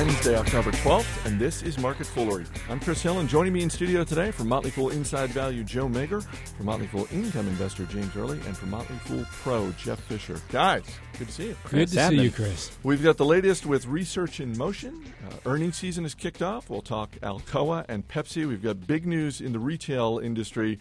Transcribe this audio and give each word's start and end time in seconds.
Wednesday, 0.00 0.34
October 0.34 0.70
12th, 0.70 1.26
and 1.26 1.38
this 1.38 1.62
is 1.62 1.76
Market 1.76 2.06
Foolery. 2.06 2.46
I'm 2.70 2.80
Chris 2.80 3.02
Hill, 3.02 3.18
and 3.18 3.28
joining 3.28 3.52
me 3.52 3.62
in 3.62 3.68
studio 3.68 4.02
today 4.02 4.30
from 4.30 4.48
Motley 4.48 4.70
Fool 4.70 4.88
Inside 4.88 5.28
Value, 5.28 5.62
Joe 5.62 5.88
Magyer, 5.88 6.26
from 6.56 6.64
Motley 6.64 6.86
Fool 6.86 7.06
Income 7.12 7.48
Investor, 7.48 7.84
James 7.84 8.16
Early, 8.16 8.40
and 8.46 8.56
from 8.56 8.70
Motley 8.70 8.96
Fool 8.96 9.26
Pro, 9.30 9.70
Jeff 9.72 10.00
Fisher. 10.04 10.40
Guys, 10.48 10.84
good 11.18 11.28
to 11.28 11.34
see 11.34 11.48
you. 11.48 11.56
Good 11.68 11.88
to 11.88 12.08
see 12.08 12.22
you, 12.22 12.30
Chris. 12.30 12.70
We've 12.82 13.02
got 13.02 13.18
the 13.18 13.26
latest 13.26 13.66
with 13.66 13.84
Research 13.84 14.40
in 14.40 14.56
Motion. 14.56 15.04
Uh, 15.28 15.34
earnings 15.44 15.76
season 15.76 16.06
is 16.06 16.14
kicked 16.14 16.40
off. 16.40 16.70
We'll 16.70 16.80
talk 16.80 17.10
Alcoa 17.20 17.84
and 17.86 18.08
Pepsi. 18.08 18.48
We've 18.48 18.62
got 18.62 18.86
big 18.86 19.06
news 19.06 19.42
in 19.42 19.52
the 19.52 19.58
retail 19.58 20.18
industry, 20.18 20.78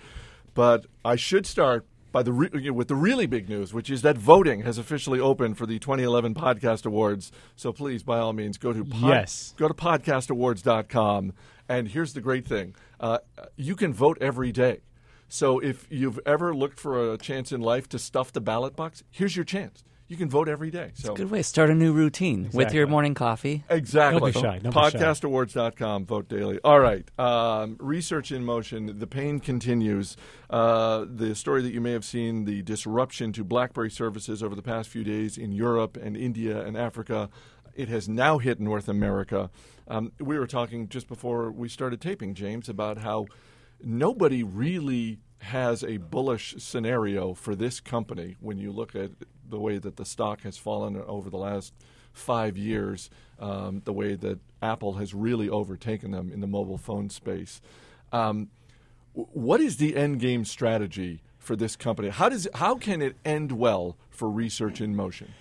but 0.54 0.86
I 1.04 1.18
should 1.18 1.46
start 1.46 1.86
by 2.12 2.23
the 2.23 2.32
re- 2.32 2.70
with 2.70 2.88
the 2.88 2.96
really 2.96 3.26
big 3.26 3.50
news, 3.50 3.73
which 3.73 3.89
is 3.89 4.02
that 4.02 4.18
voting 4.18 4.62
has 4.62 4.78
officially 4.78 5.20
opened 5.20 5.58
for 5.58 5.66
the 5.66 5.80
2011 5.80 6.34
Podcast 6.34 6.86
Awards. 6.86 7.32
So 7.55 7.71
please, 7.71 8.04
by 8.04 8.20
all 8.20 8.34
means, 8.34 8.58
go 8.58 8.73
to 8.73 8.84
pod- 8.84 9.09
yes. 9.09 9.54
go 9.58 9.68
to 9.68 9.73
podcastawards.com. 9.73 11.34
And 11.68 11.88
here's 11.88 12.13
the 12.13 12.22
great 12.22 12.48
thing: 12.48 12.76
uh, 12.99 13.20
you 13.55 13.76
can 13.76 13.94
vote 13.94 14.18
every 14.22 14.52
day. 14.52 14.82
So 15.27 15.59
if 15.59 15.85
you've 15.91 16.20
ever 16.26 16.55
looked 16.55 16.80
for 16.80 17.13
a 17.13 17.18
chance 17.18 17.52
in 17.52 17.62
life 17.62 17.88
to 17.90 17.99
stuff 17.99 18.32
the 18.34 18.41
ballot 18.41 18.76
box, 18.76 19.04
here's 19.12 19.35
your 19.35 19.46
chance 19.46 19.84
you 20.09 20.18
can 20.18 20.27
vote 20.27 20.49
every 20.49 20.72
day. 20.72 20.90
So 20.95 21.12
it's 21.12 21.20
a 21.20 21.23
good 21.23 21.31
way 21.31 21.38
to 21.38 21.44
start 21.44 21.70
a 21.70 21.76
new 21.76 21.94
routine 21.94 22.45
exactly. 22.45 22.66
with 22.66 22.73
your 22.73 22.88
morning 22.88 23.13
coffee. 23.13 23.63
Exactly. 23.70 24.32
Don't 24.32 24.34
be 24.34 24.40
shy. 24.40 24.58
Don't 24.58 24.73
Podcastawards.com. 24.73 26.08
Vote 26.08 26.27
daily. 26.27 26.59
All 26.63 26.80
right. 26.80 27.08
Um, 27.20 27.77
research 27.80 28.32
in 28.32 28.44
motion. 28.44 28.98
The 28.98 29.05
pain 29.05 29.40
continues. 29.40 30.18
Uh, 30.49 31.05
the 31.08 31.35
story 31.35 31.62
that 31.62 31.72
you 31.72 31.80
may 31.80 31.91
have 31.91 32.04
seen, 32.04 32.45
the 32.45 32.63
disruption 32.63 33.32
to 33.34 33.44
BlackBerry 33.44 33.91
services 33.91 34.41
over 34.41 34.55
the 34.55 34.63
past 34.63 34.90
few 34.90 35.04
days 35.04 35.38
in 35.38 35.52
Europe 35.52 35.95
and 35.95 36.18
India 36.18 36.60
and 36.60 36.76
Africa. 36.76 37.30
It 37.76 37.88
has 37.90 38.10
now 38.10 38.40
hit 38.40 38.60
North 38.60 38.90
America. 38.90 39.52
Um, 39.88 40.12
we 40.20 40.40
were 40.40 40.48
talking 40.48 40.90
just 40.90 41.07
before 41.07 41.52
we 41.52 41.70
started 41.70 42.02
taping, 42.02 42.34
James, 42.34 42.68
about 42.68 42.98
how 42.98 43.27
nobody 43.80 44.41
really 44.41 45.20
has 45.41 45.84
a 45.84 45.98
bullish 45.98 46.55
scenario 46.57 47.34
for 47.35 47.55
this 47.55 47.80
company 47.80 48.35
when 48.40 48.57
you 48.57 48.71
look 48.71 48.96
at 48.96 49.12
the 49.50 49.60
way 49.60 49.78
that 49.78 49.96
the 49.96 50.05
stock 50.05 50.42
has 50.42 50.58
fallen 50.58 51.02
over 51.08 51.30
the 51.30 51.38
last 51.38 51.74
five 52.14 52.58
years, 52.58 53.10
um, 53.40 53.82
the 53.86 53.94
way 53.94 54.16
that 54.16 54.40
Apple 54.62 54.94
has 54.94 55.14
really 55.14 55.50
overtaken 55.50 56.12
them 56.12 56.32
in 56.32 56.42
the 56.42 56.48
mobile 56.48 56.78
phone 56.78 57.10
space. 57.10 57.62
Um, 58.12 58.50
what 59.14 59.60
is 59.62 59.77
the 59.77 59.96
end 59.96 60.20
game 60.20 60.46
strategy 60.46 61.22
for 61.38 61.55
this 61.55 61.76
company? 61.76 62.10
How 62.10 62.30
does 62.30 62.48
how 62.55 62.76
can 62.76 63.02
it 63.02 63.16
end 63.26 63.52
well 63.54 63.98
for 64.09 64.30
research 64.30 64.81
in 64.81 64.96
motion? 64.96 65.34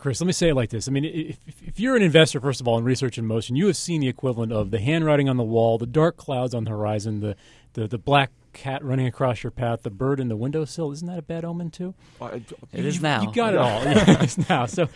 Chris, 0.00 0.18
let 0.20 0.26
me 0.26 0.32
say 0.32 0.48
it 0.48 0.54
like 0.54 0.70
this. 0.70 0.88
I 0.88 0.92
mean, 0.92 1.04
if, 1.04 1.36
if, 1.66 1.78
you're 1.78 1.94
an 1.94 2.02
investor, 2.02 2.40
first 2.40 2.62
of 2.62 2.66
all, 2.66 2.78
in 2.78 2.84
research 2.84 3.18
in 3.18 3.26
motion, 3.26 3.54
you 3.54 3.66
have 3.66 3.76
seen 3.76 4.00
the 4.00 4.08
equivalent 4.08 4.50
of 4.50 4.70
the 4.70 4.78
handwriting 4.78 5.28
on 5.28 5.36
the 5.36 5.44
wall, 5.44 5.76
the 5.76 5.86
dark 5.86 6.16
clouds 6.16 6.54
on 6.54 6.64
the 6.64 6.70
horizon, 6.70 7.20
the, 7.20 7.36
the, 7.74 7.86
the 7.86 7.98
black 7.98 8.30
cat 8.52 8.84
running 8.84 9.06
across 9.06 9.42
your 9.42 9.50
path, 9.50 9.82
the 9.82 9.90
bird 9.90 10.20
in 10.20 10.28
the 10.28 10.36
windowsill. 10.36 10.92
Isn't 10.92 11.08
that 11.08 11.18
a 11.18 11.22
bad 11.22 11.44
omen 11.44 11.70
too? 11.70 11.94
Well, 12.18 12.30
it 12.72 12.84
is 12.84 13.00
now. 13.00 13.22
You 13.22 13.32
got 13.32 13.54
it 13.54 13.58
all. 13.58 13.84
yeah, 13.84 14.22
it's 14.22 14.48
now. 14.48 14.66
So, 14.66 14.88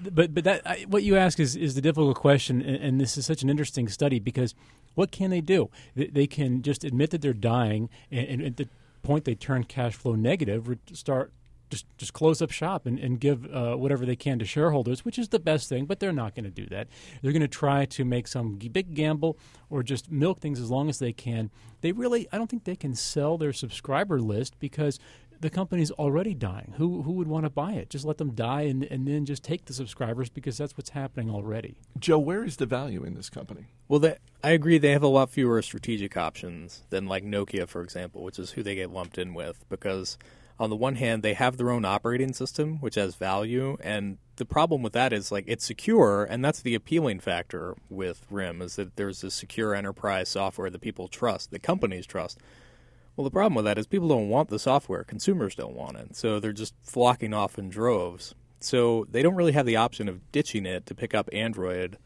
but 0.00 0.34
but 0.34 0.44
that 0.44 0.66
I, 0.66 0.84
what 0.88 1.02
you 1.02 1.16
ask 1.16 1.40
is 1.40 1.56
is 1.56 1.74
the 1.74 1.80
difficult 1.80 2.16
question, 2.16 2.62
and, 2.62 2.76
and, 2.76 3.00
this 3.00 3.16
is 3.16 3.26
such 3.26 3.42
an 3.42 3.50
interesting 3.50 3.88
study 3.88 4.18
because 4.18 4.54
what 4.94 5.10
can 5.10 5.30
they 5.30 5.40
do? 5.40 5.70
They, 5.94 6.06
they 6.06 6.26
can 6.26 6.62
just 6.62 6.84
admit 6.84 7.10
that 7.10 7.22
they're 7.22 7.32
dying, 7.32 7.88
and, 8.10 8.28
and 8.28 8.42
at 8.42 8.56
the 8.56 8.68
point 9.02 9.24
they 9.24 9.34
turn 9.34 9.64
cash 9.64 9.94
flow 9.94 10.14
negative, 10.14 10.78
start 10.92 11.32
just 11.70 11.86
just 11.98 12.12
close 12.12 12.40
up 12.40 12.50
shop 12.50 12.86
and, 12.86 12.98
and 12.98 13.20
give 13.20 13.44
uh, 13.54 13.74
whatever 13.76 14.06
they 14.06 14.16
can 14.16 14.38
to 14.38 14.44
shareholders, 14.44 15.04
which 15.04 15.18
is 15.18 15.28
the 15.28 15.38
best 15.38 15.68
thing. 15.68 15.86
But 15.86 16.00
they're 16.00 16.12
not 16.12 16.34
going 16.34 16.44
to 16.44 16.50
do 16.50 16.66
that. 16.66 16.88
They're 17.22 17.32
going 17.32 17.42
to 17.42 17.48
try 17.48 17.84
to 17.86 18.04
make 18.04 18.28
some 18.28 18.56
big 18.56 18.94
gamble 18.94 19.38
or 19.70 19.82
just 19.82 20.10
milk 20.10 20.40
things 20.40 20.60
as 20.60 20.70
long 20.70 20.88
as 20.88 20.98
they 20.98 21.12
can. 21.12 21.50
They 21.80 21.92
really, 21.92 22.28
I 22.32 22.38
don't 22.38 22.50
think 22.50 22.64
they 22.64 22.76
can 22.76 22.94
sell 22.94 23.38
their 23.38 23.52
subscriber 23.52 24.20
list 24.20 24.58
because 24.58 24.98
the 25.40 25.50
company's 25.50 25.90
already 25.92 26.34
dying. 26.34 26.74
Who 26.78 27.02
who 27.02 27.12
would 27.12 27.28
want 27.28 27.44
to 27.44 27.50
buy 27.50 27.72
it? 27.72 27.90
Just 27.90 28.04
let 28.04 28.18
them 28.18 28.32
die 28.32 28.62
and, 28.62 28.84
and 28.84 29.06
then 29.06 29.24
just 29.24 29.42
take 29.42 29.66
the 29.66 29.72
subscribers 29.72 30.28
because 30.28 30.58
that's 30.58 30.76
what's 30.76 30.90
happening 30.90 31.30
already. 31.30 31.76
Joe, 31.98 32.18
where 32.18 32.44
is 32.44 32.56
the 32.56 32.66
value 32.66 33.04
in 33.04 33.14
this 33.14 33.30
company? 33.30 33.66
Well, 33.86 34.00
they, 34.00 34.16
I 34.42 34.50
agree. 34.50 34.78
They 34.78 34.92
have 34.92 35.02
a 35.02 35.08
lot 35.08 35.30
fewer 35.30 35.60
strategic 35.62 36.16
options 36.16 36.82
than 36.90 37.06
like 37.06 37.24
Nokia, 37.24 37.68
for 37.68 37.82
example, 37.82 38.22
which 38.22 38.38
is 38.38 38.52
who 38.52 38.62
they 38.62 38.74
get 38.74 38.90
lumped 38.90 39.18
in 39.18 39.34
with 39.34 39.64
because 39.68 40.18
on 40.60 40.70
the 40.70 40.76
one 40.76 40.96
hand, 40.96 41.22
they 41.22 41.34
have 41.34 41.56
their 41.56 41.70
own 41.70 41.84
operating 41.84 42.32
system, 42.32 42.78
which 42.80 42.96
has 42.96 43.14
value, 43.14 43.76
and 43.80 44.18
the 44.36 44.44
problem 44.44 44.82
with 44.82 44.92
that 44.92 45.12
is 45.12 45.30
like 45.30 45.44
it's 45.46 45.64
secure, 45.64 46.24
and 46.24 46.44
that's 46.44 46.62
the 46.62 46.74
appealing 46.74 47.20
factor 47.20 47.76
with 47.88 48.26
RIM 48.30 48.62
is 48.62 48.76
that 48.76 48.96
there's 48.96 49.22
a 49.22 49.30
secure 49.30 49.74
enterprise 49.74 50.28
software 50.28 50.70
that 50.70 50.80
people 50.80 51.08
trust, 51.08 51.50
that 51.50 51.62
companies 51.62 52.06
trust. 52.06 52.38
Well, 53.16 53.24
the 53.24 53.30
problem 53.30 53.54
with 53.54 53.64
that 53.64 53.78
is 53.78 53.86
people 53.86 54.08
don't 54.08 54.28
want 54.28 54.48
the 54.48 54.58
software, 54.58 55.04
consumers 55.04 55.54
don't 55.54 55.74
want 55.74 55.96
it, 55.96 56.16
so 56.16 56.40
they're 56.40 56.52
just 56.52 56.74
flocking 56.82 57.34
off 57.34 57.58
in 57.58 57.68
droves. 57.68 58.34
So 58.60 59.06
they 59.10 59.22
don't 59.22 59.36
really 59.36 59.52
have 59.52 59.66
the 59.66 59.76
option 59.76 60.08
of 60.08 60.32
ditching 60.32 60.66
it 60.66 60.86
to 60.86 60.94
pick 60.94 61.14
up 61.14 61.28
Android 61.32 61.98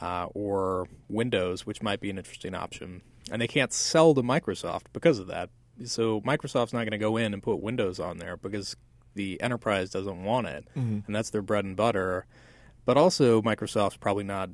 uh, 0.00 0.26
or 0.34 0.88
Windows, 1.08 1.66
which 1.66 1.82
might 1.82 2.00
be 2.00 2.10
an 2.10 2.18
interesting 2.18 2.54
option. 2.54 3.02
And 3.30 3.40
they 3.40 3.46
can't 3.46 3.72
sell 3.72 4.14
to 4.14 4.22
Microsoft 4.22 4.86
because 4.92 5.20
of 5.20 5.28
that 5.28 5.50
so 5.84 6.20
Microsoft's 6.20 6.72
not 6.72 6.80
going 6.80 6.90
to 6.90 6.98
go 6.98 7.16
in 7.16 7.32
and 7.32 7.42
put 7.42 7.60
Windows 7.60 8.00
on 8.00 8.18
there 8.18 8.36
because 8.36 8.76
the 9.14 9.40
enterprise 9.40 9.90
doesn't 9.90 10.22
want 10.22 10.46
it, 10.46 10.64
mm-hmm. 10.76 11.00
and 11.06 11.14
that's 11.14 11.30
their 11.30 11.42
bread 11.42 11.64
and 11.64 11.76
butter. 11.76 12.26
But 12.84 12.96
also, 12.96 13.42
Microsoft's 13.42 13.96
probably 13.96 14.24
not 14.24 14.50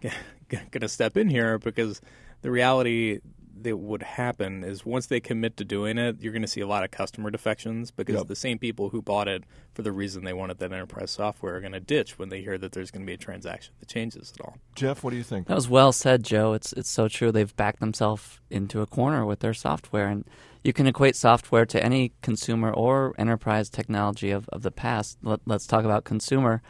going 0.48 0.80
to 0.80 0.88
step 0.88 1.16
in 1.16 1.28
here 1.28 1.58
because 1.58 2.00
the 2.42 2.50
reality 2.50 3.20
that 3.62 3.76
would 3.76 4.02
happen 4.02 4.64
is 4.64 4.84
once 4.84 5.06
they 5.06 5.20
commit 5.20 5.56
to 5.56 5.64
doing 5.64 5.98
it, 5.98 6.20
you're 6.20 6.32
going 6.32 6.42
to 6.42 6.48
see 6.48 6.60
a 6.60 6.66
lot 6.66 6.84
of 6.84 6.90
customer 6.90 7.30
defections 7.30 7.90
because 7.90 8.16
yep. 8.16 8.26
the 8.26 8.36
same 8.36 8.58
people 8.58 8.90
who 8.90 9.00
bought 9.00 9.28
it 9.28 9.44
for 9.72 9.82
the 9.82 9.92
reason 9.92 10.24
they 10.24 10.32
wanted 10.32 10.58
that 10.58 10.72
enterprise 10.72 11.10
software 11.10 11.56
are 11.56 11.60
going 11.60 11.72
to 11.72 11.80
ditch 11.80 12.18
when 12.18 12.28
they 12.28 12.40
hear 12.40 12.58
that 12.58 12.72
there's 12.72 12.90
going 12.90 13.02
to 13.02 13.06
be 13.06 13.14
a 13.14 13.18
transaction 13.18 13.74
that 13.80 13.88
changes 13.88 14.32
it 14.34 14.40
all. 14.40 14.56
Jeff, 14.74 15.02
what 15.02 15.10
do 15.10 15.16
you 15.16 15.22
think? 15.22 15.46
That 15.46 15.54
was 15.54 15.68
well 15.68 15.92
said, 15.92 16.24
Joe. 16.24 16.52
It's 16.52 16.72
it's 16.72 16.90
so 16.90 17.08
true. 17.08 17.32
They've 17.32 17.54
backed 17.56 17.80
themselves 17.80 18.40
into 18.50 18.80
a 18.80 18.86
corner 18.86 19.24
with 19.24 19.40
their 19.40 19.54
software, 19.54 20.08
and 20.08 20.24
you 20.62 20.72
can 20.72 20.86
equate 20.86 21.16
software 21.16 21.66
to 21.66 21.82
any 21.82 22.12
consumer 22.22 22.72
or 22.72 23.14
enterprise 23.18 23.68
technology 23.68 24.30
of, 24.30 24.48
of 24.48 24.62
the 24.62 24.70
past. 24.70 25.18
Let, 25.22 25.40
us 25.48 25.66
talk 25.66 25.84
about 25.84 26.04
consumer. 26.04 26.62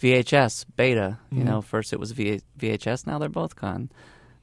VHS, 0.00 0.64
beta. 0.74 1.18
Mm-hmm. 1.26 1.38
You 1.38 1.44
know, 1.44 1.60
first 1.60 1.92
it 1.92 2.00
was 2.00 2.12
v- 2.12 2.40
VHS, 2.58 3.06
now 3.06 3.18
they're 3.18 3.28
both 3.28 3.54
gone. 3.54 3.90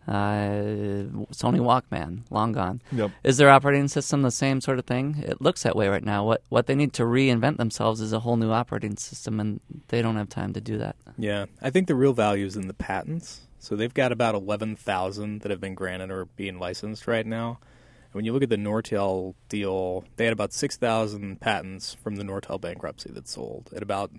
Uh, 0.09 1.05
Sony 1.31 1.59
Walkman, 1.59 2.23
long 2.31 2.51
gone. 2.51 2.81
Yep. 2.91 3.11
Is 3.23 3.37
their 3.37 3.51
operating 3.51 3.87
system 3.87 4.23
the 4.23 4.31
same 4.31 4.59
sort 4.59 4.79
of 4.79 4.85
thing? 4.85 5.23
It 5.23 5.39
looks 5.39 5.61
that 5.61 5.75
way 5.75 5.87
right 5.87 6.03
now. 6.03 6.25
What 6.25 6.41
what 6.49 6.65
they 6.65 6.73
need 6.73 6.93
to 6.93 7.03
reinvent 7.03 7.57
themselves 7.57 8.01
is 8.01 8.11
a 8.11 8.21
whole 8.21 8.35
new 8.35 8.51
operating 8.51 8.97
system, 8.97 9.39
and 9.39 9.59
they 9.89 10.01
don't 10.01 10.15
have 10.15 10.27
time 10.27 10.53
to 10.53 10.61
do 10.61 10.79
that. 10.79 10.95
Yeah, 11.15 11.45
I 11.61 11.69
think 11.69 11.87
the 11.87 11.93
real 11.93 12.13
value 12.13 12.47
is 12.47 12.55
in 12.55 12.67
the 12.67 12.73
patents. 12.73 13.41
So 13.59 13.75
they've 13.75 13.93
got 13.93 14.11
about 14.11 14.33
eleven 14.33 14.75
thousand 14.75 15.41
that 15.41 15.51
have 15.51 15.61
been 15.61 15.75
granted 15.75 16.09
or 16.09 16.25
being 16.25 16.57
licensed 16.57 17.05
right 17.05 17.25
now. 17.25 17.59
And 18.05 18.13
when 18.13 18.25
you 18.25 18.33
look 18.33 18.41
at 18.41 18.49
the 18.49 18.57
Nortel 18.57 19.35
deal, 19.47 20.05
they 20.15 20.23
had 20.23 20.33
about 20.33 20.53
six 20.53 20.75
thousand 20.75 21.39
patents 21.39 21.93
from 22.01 22.15
the 22.15 22.23
Nortel 22.23 22.59
bankruptcy 22.59 23.11
that 23.11 23.27
sold 23.27 23.69
at 23.75 23.83
about 23.83 24.11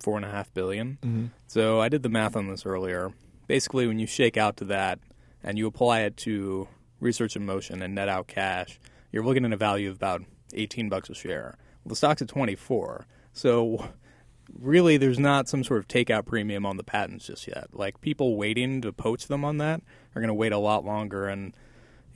four 0.00 0.16
and 0.16 0.24
a 0.24 0.30
half 0.30 0.52
billion. 0.52 0.98
Mm-hmm. 1.00 1.26
So 1.46 1.80
I 1.80 1.88
did 1.88 2.02
the 2.02 2.08
math 2.08 2.34
on 2.34 2.48
this 2.48 2.66
earlier 2.66 3.12
basically 3.46 3.86
when 3.86 3.98
you 3.98 4.06
shake 4.06 4.36
out 4.36 4.56
to 4.58 4.64
that 4.66 4.98
and 5.42 5.58
you 5.58 5.66
apply 5.66 6.00
it 6.00 6.16
to 6.18 6.68
research 7.00 7.36
in 7.36 7.44
motion 7.44 7.82
and 7.82 7.94
net 7.94 8.08
out 8.08 8.26
cash, 8.26 8.78
you're 9.12 9.24
looking 9.24 9.44
at 9.44 9.52
a 9.52 9.56
value 9.56 9.90
of 9.90 9.96
about 9.96 10.22
18 10.54 10.88
bucks 10.88 11.10
a 11.10 11.14
share. 11.14 11.56
Well, 11.84 11.90
the 11.90 11.96
stock's 11.96 12.22
at 12.22 12.28
24. 12.28 13.06
So 13.32 13.88
really 14.58 14.96
there's 14.96 15.18
not 15.18 15.48
some 15.48 15.64
sort 15.64 15.78
of 15.80 15.88
takeout 15.88 16.26
premium 16.26 16.64
on 16.66 16.76
the 16.76 16.84
patents 16.84 17.26
just 17.26 17.46
yet. 17.46 17.68
Like 17.72 18.00
people 18.00 18.36
waiting 18.36 18.80
to 18.82 18.92
poach 18.92 19.26
them 19.26 19.44
on 19.44 19.58
that 19.58 19.82
are 20.14 20.20
going 20.20 20.28
to 20.28 20.34
wait 20.34 20.52
a 20.52 20.58
lot 20.58 20.84
longer 20.84 21.26
and 21.26 21.54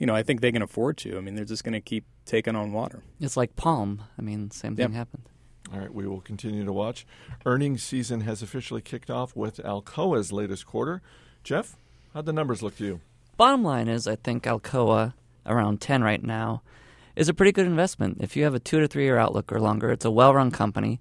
you 0.01 0.07
know, 0.07 0.15
I 0.15 0.23
think 0.23 0.41
they 0.41 0.51
can 0.51 0.63
afford 0.63 0.97
to. 0.97 1.15
I 1.15 1.21
mean, 1.21 1.35
they're 1.35 1.45
just 1.45 1.63
going 1.63 1.73
to 1.73 1.79
keep 1.79 2.05
taking 2.25 2.55
on 2.55 2.73
water. 2.73 3.03
It's 3.19 3.37
like 3.37 3.55
Palm. 3.55 4.01
I 4.17 4.23
mean, 4.23 4.49
same 4.49 4.75
thing 4.75 4.89
yep. 4.89 4.93
happened. 4.93 5.29
All 5.71 5.79
right, 5.79 5.93
we 5.93 6.07
will 6.07 6.21
continue 6.21 6.65
to 6.65 6.73
watch. 6.73 7.05
Earnings 7.45 7.83
season 7.83 8.21
has 8.21 8.41
officially 8.41 8.81
kicked 8.81 9.11
off 9.11 9.35
with 9.35 9.57
Alcoa's 9.57 10.31
latest 10.31 10.65
quarter. 10.65 11.03
Jeff, 11.43 11.75
how'd 12.13 12.25
the 12.25 12.33
numbers 12.33 12.61
look 12.61 12.77
to 12.77 12.85
you? 12.85 13.01
Bottom 13.35 13.63
line 13.63 13.87
is, 13.87 14.07
I 14.07 14.15
think 14.15 14.43
Alcoa, 14.43 15.13
around 15.45 15.81
10 15.81 16.03
right 16.03 16.23
now, 16.23 16.61
is 17.15 17.29
a 17.29 17.33
pretty 17.33 17.51
good 17.51 17.65
investment. 17.65 18.17
If 18.21 18.35
you 18.35 18.43
have 18.43 18.53
a 18.53 18.59
two 18.59 18.79
to 18.79 18.87
three 18.87 19.03
year 19.03 19.17
outlook 19.17 19.51
or 19.51 19.59
longer, 19.59 19.91
it's 19.91 20.05
a 20.05 20.11
well 20.11 20.33
run 20.33 20.51
company. 20.51 20.99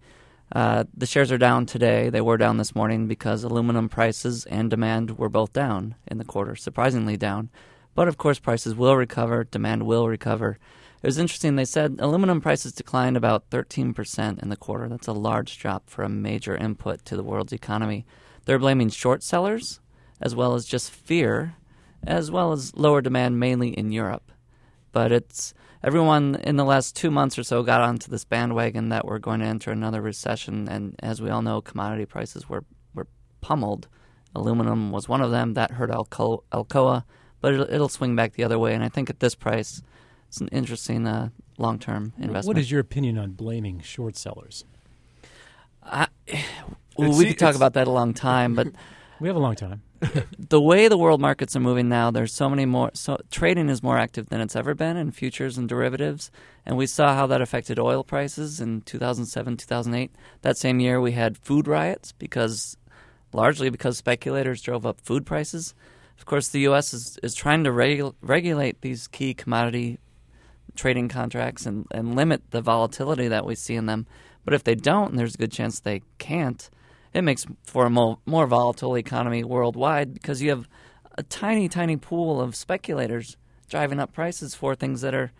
Uh, 0.53 0.85
the 0.97 1.07
shares 1.07 1.31
are 1.31 1.39
down 1.39 1.67
today. 1.67 2.11
They 2.11 2.21
were 2.21 2.37
down 2.37 2.57
this 2.57 2.75
morning 2.75 3.07
because 3.07 3.45
aluminum 3.45 3.89
prices 3.89 4.47
and 4.47 4.69
demand 4.69 5.19
were 5.19 5.29
both 5.29 5.53
down 5.53 5.95
in 6.09 6.19
the 6.19 6.25
quarter, 6.25 6.57
surprisingly 6.57 7.17
down. 7.17 7.51
But 7.95 8.09
of 8.09 8.17
course, 8.17 8.39
prices 8.39 8.75
will 8.75 8.97
recover, 8.97 9.45
demand 9.45 9.85
will 9.85 10.09
recover. 10.09 10.59
It 11.03 11.07
was 11.07 11.19
interesting. 11.19 11.57
They 11.57 11.65
said 11.65 11.97
aluminum 11.99 12.41
prices 12.41 12.73
declined 12.73 13.17
about 13.17 13.49
13% 13.51 14.43
in 14.43 14.49
the 14.49 14.57
quarter. 14.57 14.89
That's 14.89 15.07
a 15.07 15.13
large 15.13 15.59
drop 15.59 15.89
for 15.89 16.03
a 16.03 16.09
major 16.09 16.57
input 16.57 17.05
to 17.07 17.17
the 17.17 17.23
world's 17.23 17.53
economy. 17.53 18.05
They're 18.45 18.59
blaming 18.59 18.91
short 18.91 19.23
sellers, 19.23 19.81
as 20.21 20.35
well 20.35 20.55
as 20.55 20.67
just 20.67 20.91
fear, 20.91 21.55
as 22.07 22.31
well 22.31 22.53
as 22.53 22.75
lower 22.77 23.01
demand 23.01 23.39
mainly 23.39 23.69
in 23.71 23.91
Europe. 23.91 24.31
But 24.93 25.13
it's 25.13 25.55
everyone 25.83 26.37
in 26.37 26.57
the 26.57 26.65
last 26.65 26.97
two 26.97 27.11
months 27.11 27.39
or 27.39 27.43
so 27.43 27.63
got 27.63 27.81
onto 27.81 28.11
this 28.11 28.25
bandwagon 28.25 28.89
that 28.91 29.05
we're 29.05 29.19
going 29.19 29.41
to 29.41 29.47
enter 29.47 29.71
another 29.71 30.01
recession, 30.01 30.69
and 30.69 30.95
as 31.01 31.23
we 31.23 31.31
all 31.31 31.43
know, 31.43 31.61
commodity 31.61 32.07
prices 32.07 32.49
were 32.49 32.65
were 32.95 33.07
pummeled. 33.41 33.89
Aluminum 34.35 34.93
was 34.93 35.09
one 35.09 35.21
of 35.21 35.31
them 35.31 35.55
that 35.55 35.73
hurt 35.73 35.91
Alco- 35.91 36.45
Alcoa, 36.53 37.05
but 37.41 37.55
it'll, 37.55 37.73
it'll 37.73 37.89
swing 37.89 38.15
back 38.15 38.35
the 38.35 38.45
other 38.45 38.59
way. 38.61 38.75
And 38.75 38.85
I 38.85 38.89
think 38.89 39.11
at 39.11 39.19
this 39.19 39.35
price, 39.35 39.83
it's 40.29 40.41
an 40.41 40.47
interesting 40.49 41.07
uh, 41.07 41.31
long 41.59 41.79
term 41.79 42.13
investment. 42.17 42.47
What 42.47 42.59
is 42.59 42.71
your 42.71 42.81
opinion 42.81 43.19
on 43.19 43.33
blaming 43.33 43.81
short 43.81 44.17
sellers? 44.17 44.65
I, 45.83 46.07
well, 46.97 47.17
we 47.17 47.27
could 47.27 47.39
talk 47.39 47.57
about 47.57 47.75
that 47.75 47.89
a 47.89 47.91
long 47.91 48.15
time, 48.15 48.55
but 48.55 48.69
We 49.21 49.29
have 49.29 49.37
a 49.37 49.41
long 49.41 49.55
time. 49.55 49.83
the 50.39 50.61
way 50.61 50.89
the 50.89 50.97
world 50.97 51.21
markets 51.21 51.55
are 51.55 51.61
moving 51.61 51.89
now, 51.89 52.11
there's 52.11 52.33
so 52.33 52.49
many 52.49 52.65
more. 52.65 52.91
So 52.95 53.19
trading 53.31 53.69
is 53.69 53.83
more 53.83 53.99
active 53.99 54.29
than 54.29 54.41
it's 54.41 54.57
ever 54.57 54.75
been 54.75 54.97
in 54.97 55.11
futures 55.11 55.59
and 55.59 55.69
derivatives, 55.69 56.31
and 56.65 56.77
we 56.77 56.87
saw 56.87 57.15
how 57.15 57.27
that 57.27 57.43
affected 57.43 57.79
oil 57.79 58.03
prices 58.03 58.61
in 58.61 58.81
2007, 58.83 59.57
2008. 59.59 60.11
That 60.43 60.57
same 60.57 60.81
year, 60.81 61.01
we 61.01 61.13
had 61.13 61.37
food 61.37 61.69
riots 61.69 62.13
because, 62.13 62.77
largely 63.33 63.69
because 63.69 63.99
speculators 63.99 64.63
drove 64.63 64.87
up 64.87 65.01
food 65.01 65.27
prices. 65.27 65.75
Of 66.19 66.27
course, 66.27 66.49
the 66.49 66.61
U.S. 66.61 66.93
is 66.93 67.19
is 67.23 67.35
trying 67.35 67.65
to 67.65 67.71
regu- 67.71 68.15
regulate 68.21 68.81
these 68.81 69.07
key 69.07 69.35
commodity 69.35 69.99
trading 70.77 71.09
contracts 71.09 71.67
and, 71.67 71.87
and 71.91 72.15
limit 72.15 72.43
the 72.51 72.63
volatility 72.63 73.29
that 73.29 73.45
we 73.45 73.55
see 73.55 73.75
in 73.75 73.87
them. 73.87 74.07
But 74.45 74.55
if 74.55 74.65
they 74.65 74.75
don't, 74.75 75.11
and 75.11 75.19
there's 75.19 75.35
a 75.35 75.39
good 75.39 75.53
chance 75.53 75.81
they 75.81 76.03
can't, 76.19 76.71
it 77.13 77.23
makes 77.23 77.47
for 77.65 77.87
a 77.87 77.91
more, 77.91 78.19
more 78.27 78.47
volatile 78.47 78.97
economy 78.97 79.45
worldwide 79.45 80.15
because 80.15 80.43
you 80.43 80.51
have 80.51 80.69
a 81.19 81.23
tiny, 81.23 81.69
tiny 81.69 81.97
pool 81.97 82.41
of 82.41 82.55
speculators 82.55 83.37
driving 83.69 84.01
up 84.01 84.13
prices 84.13 84.55
for 84.55 84.75
things 84.75 85.01
that 85.01 85.15
are 85.15 85.33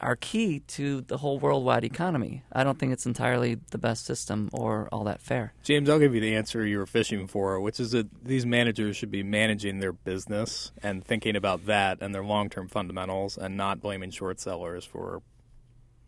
are 0.00 0.16
key 0.16 0.60
to 0.60 1.00
the 1.02 1.18
whole 1.18 1.38
worldwide 1.38 1.84
economy. 1.84 2.42
I 2.52 2.64
don't 2.64 2.78
think 2.78 2.92
it's 2.92 3.06
entirely 3.06 3.58
the 3.70 3.78
best 3.78 4.04
system 4.04 4.48
or 4.52 4.88
all 4.92 5.04
that 5.04 5.20
fair. 5.20 5.52
James, 5.62 5.90
I'll 5.90 5.98
give 5.98 6.14
you 6.14 6.20
the 6.20 6.36
answer 6.36 6.64
you 6.64 6.78
were 6.78 6.86
fishing 6.86 7.26
for, 7.26 7.60
which 7.60 7.80
is 7.80 7.90
that 7.92 8.06
these 8.24 8.46
managers 8.46 8.96
should 8.96 9.10
be 9.10 9.22
managing 9.22 9.80
their 9.80 9.92
business 9.92 10.72
and 10.82 11.04
thinking 11.04 11.36
about 11.36 11.66
that 11.66 11.98
and 12.00 12.14
their 12.14 12.24
long 12.24 12.48
term 12.48 12.68
fundamentals 12.68 13.36
and 13.36 13.56
not 13.56 13.80
blaming 13.80 14.10
short 14.10 14.40
sellers 14.40 14.84
for, 14.84 15.22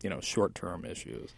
you 0.01 0.09
know, 0.09 0.21
short 0.21 0.55
term 0.55 0.85
issues. 0.85 1.31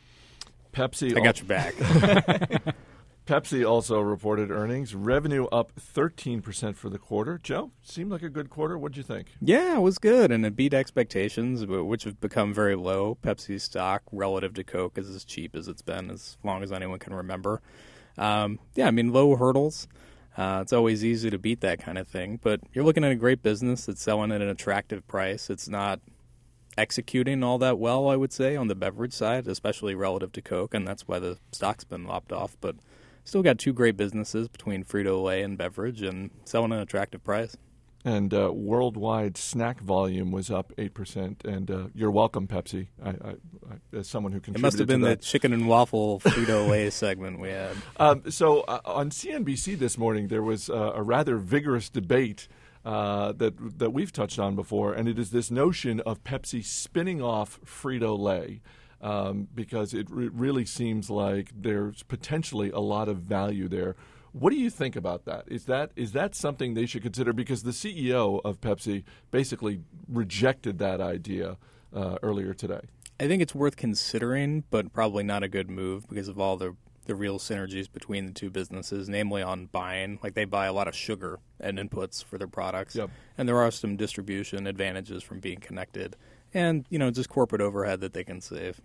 Pepsi. 0.73 1.17
I 1.17 1.21
got 1.21 1.39
your 1.39 1.47
back. 1.47 2.75
Pepsi 3.25 3.65
also 3.65 4.01
reported 4.01 4.51
earnings. 4.51 4.93
Revenue 4.93 5.45
up 5.45 5.71
13% 5.79 6.75
for 6.75 6.89
the 6.89 6.97
quarter. 6.97 7.39
Joe, 7.41 7.71
seemed 7.81 8.11
like 8.11 8.21
a 8.21 8.29
good 8.29 8.49
quarter. 8.49 8.77
What'd 8.77 8.97
you 8.97 9.03
think? 9.03 9.29
yeah, 9.39 9.77
it 9.77 9.81
was 9.81 9.97
good 9.97 10.31
and 10.31 10.45
it 10.45 10.55
beat 10.55 10.73
expectations, 10.73 11.65
which 11.65 12.03
have 12.03 12.19
become 12.19 12.53
very 12.53 12.75
low. 12.75 13.17
Pepsi's 13.23 13.63
stock 13.63 14.03
relative 14.11 14.53
to 14.55 14.63
Coke 14.63 14.97
is 14.97 15.09
as 15.09 15.23
cheap 15.23 15.55
as 15.55 15.69
it's 15.69 15.81
been 15.81 16.09
as 16.11 16.37
long 16.43 16.63
as 16.63 16.71
anyone 16.71 16.99
can 16.99 17.13
remember. 17.13 17.61
Um, 18.17 18.59
yeah, 18.75 18.87
I 18.87 18.91
mean, 18.91 19.13
low 19.13 19.35
hurdles. 19.35 19.87
Uh, 20.37 20.59
it's 20.61 20.73
always 20.73 21.05
easy 21.05 21.29
to 21.29 21.37
beat 21.37 21.61
that 21.61 21.79
kind 21.79 21.97
of 21.97 22.07
thing, 22.07 22.39
but 22.41 22.59
you're 22.73 22.83
looking 22.83 23.03
at 23.05 23.11
a 23.11 23.15
great 23.15 23.43
business 23.43 23.85
that's 23.85 24.01
selling 24.01 24.31
at 24.31 24.41
an 24.41 24.49
attractive 24.49 25.07
price. 25.07 25.49
It's 25.49 25.69
not 25.69 25.99
executing 26.77 27.43
all 27.43 27.59
that 27.59 27.77
well, 27.77 28.09
I 28.09 28.15
would 28.15 28.33
say, 28.33 28.55
on 28.55 28.67
the 28.67 28.75
beverage 28.75 29.13
side, 29.13 29.47
especially 29.47 29.93
relative 29.95 30.31
to 30.33 30.41
Coke, 30.41 30.73
and 30.73 30.87
that's 30.87 31.07
why 31.07 31.19
the 31.19 31.37
stock's 31.51 31.83
been 31.83 32.05
lopped 32.05 32.31
off. 32.31 32.57
But 32.59 32.75
still 33.23 33.43
got 33.43 33.57
two 33.57 33.73
great 33.73 33.97
businesses 33.97 34.47
between 34.47 34.83
Frito 34.83 35.23
Lay 35.23 35.41
and 35.41 35.57
beverage, 35.57 36.01
and 36.01 36.29
selling 36.45 36.71
an 36.71 36.79
attractive 36.79 37.23
price. 37.23 37.55
And 38.05 38.33
uh, 38.33 38.51
worldwide 38.51 39.37
snack 39.37 39.79
volume 39.79 40.31
was 40.31 40.51
up 40.51 40.73
8%. 40.77 41.45
And 41.45 41.71
uh, 41.71 41.87
you're 41.93 42.11
welcome, 42.11 42.47
Pepsi, 42.47 42.87
I, 43.01 43.09
I, 43.09 43.13
I, 43.13 43.97
as 43.97 44.09
someone 44.09 44.33
who 44.33 44.41
It 44.45 44.59
must 44.59 44.77
have 44.77 44.89
been 44.89 44.99
the 44.99 45.15
chicken 45.15 45.53
and 45.53 45.69
waffle 45.69 46.19
Frito 46.25 46.67
Lay 46.69 46.89
segment 46.89 47.39
we 47.39 47.49
had. 47.49 47.77
Um, 47.97 48.29
so 48.29 48.61
uh, 48.61 48.81
on 48.83 49.09
CNBC 49.09 49.79
this 49.79 49.97
morning, 49.97 50.27
there 50.27 50.43
was 50.43 50.69
uh, 50.69 50.91
a 50.93 51.01
rather 51.01 51.37
vigorous 51.37 51.89
debate 51.89 52.49
uh, 52.85 53.31
that 53.31 53.53
that 53.79 53.91
we've 53.91 54.11
touched 54.11 54.39
on 54.39 54.57
before, 54.57 54.93
and 54.93 55.07
it 55.07 55.17
is 55.17 55.31
this 55.31 55.49
notion 55.49 56.01
of 56.01 56.21
Pepsi 56.25 56.63
spinning 56.65 57.21
off 57.21 57.57
Frito 57.65 58.19
Lay. 58.19 58.61
Um, 59.03 59.49
because 59.53 59.93
it 59.93 60.07
re- 60.09 60.29
really 60.31 60.63
seems 60.65 61.09
like 61.09 61.51
there's 61.53 62.03
potentially 62.03 62.69
a 62.71 62.79
lot 62.79 63.09
of 63.09 63.17
value 63.17 63.67
there. 63.67 63.97
What 64.31 64.51
do 64.51 64.55
you 64.55 64.69
think 64.69 64.95
about 64.95 65.25
that? 65.25 65.43
Is 65.47 65.65
that 65.65 65.91
is 65.97 66.13
that 66.13 66.33
something 66.35 66.73
they 66.73 66.85
should 66.85 67.03
consider? 67.03 67.33
Because 67.33 67.63
the 67.63 67.71
CEO 67.71 68.39
of 68.45 68.61
Pepsi 68.61 69.03
basically 69.29 69.81
rejected 70.07 70.77
that 70.79 71.01
idea 71.01 71.57
uh, 71.93 72.15
earlier 72.23 72.53
today. 72.53 72.79
I 73.19 73.27
think 73.27 73.41
it's 73.43 73.53
worth 73.53 73.75
considering, 73.75 74.63
but 74.71 74.93
probably 74.93 75.23
not 75.23 75.43
a 75.43 75.49
good 75.49 75.69
move 75.69 76.07
because 76.07 76.29
of 76.29 76.39
all 76.39 76.55
the 76.55 76.75
the 77.05 77.13
real 77.15 77.37
synergies 77.37 77.91
between 77.91 78.25
the 78.27 78.31
two 78.31 78.49
businesses, 78.49 79.09
namely 79.09 79.41
on 79.43 79.65
buying. 79.65 80.17
Like 80.23 80.33
they 80.35 80.45
buy 80.45 80.67
a 80.67 80.73
lot 80.73 80.87
of 80.87 80.95
sugar 80.95 81.39
and 81.59 81.77
inputs 81.77 82.23
for 82.23 82.37
their 82.37 82.47
products, 82.47 82.95
Yep. 82.95 83.09
and 83.37 83.49
there 83.49 83.57
are 83.59 83.69
some 83.71 83.97
distribution 83.97 84.65
advantages 84.65 85.21
from 85.23 85.41
being 85.41 85.59
connected, 85.59 86.15
and 86.53 86.85
you 86.89 86.97
know 86.97 87.11
just 87.11 87.27
corporate 87.27 87.61
overhead 87.61 87.99
that 87.99 88.13
they 88.13 88.23
can 88.23 88.39
save. 88.39 88.79